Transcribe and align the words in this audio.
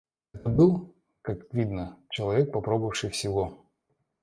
Это 0.33 0.49
был, 0.49 0.95
как 1.21 1.53
видно, 1.53 1.95
человек 2.09 2.51
попробовавший 2.51 3.11
всего. 3.11 3.63